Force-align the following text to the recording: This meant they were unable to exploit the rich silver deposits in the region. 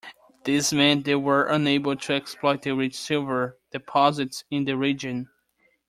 This 0.45 0.73
meant 0.73 1.05
they 1.05 1.13
were 1.13 1.43
unable 1.45 1.95
to 1.95 2.13
exploit 2.13 2.63
the 2.63 2.71
rich 2.71 2.95
silver 2.95 3.59
deposits 3.71 4.43
in 4.49 4.65
the 4.65 4.75
region. 4.75 5.29